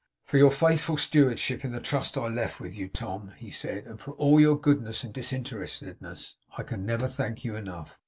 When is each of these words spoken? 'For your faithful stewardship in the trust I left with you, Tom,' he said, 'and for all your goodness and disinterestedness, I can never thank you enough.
'For 0.25 0.39
your 0.39 0.49
faithful 0.49 0.97
stewardship 0.97 1.63
in 1.63 1.73
the 1.73 1.79
trust 1.79 2.17
I 2.17 2.27
left 2.27 2.59
with 2.59 2.75
you, 2.75 2.87
Tom,' 2.87 3.33
he 3.37 3.51
said, 3.51 3.85
'and 3.85 4.01
for 4.01 4.13
all 4.13 4.39
your 4.41 4.59
goodness 4.59 5.03
and 5.03 5.13
disinterestedness, 5.13 6.37
I 6.57 6.63
can 6.63 6.87
never 6.87 7.07
thank 7.07 7.43
you 7.45 7.55
enough. 7.55 7.99